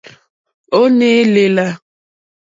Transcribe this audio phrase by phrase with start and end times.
[0.79, 1.67] Ó ǃné lèlà.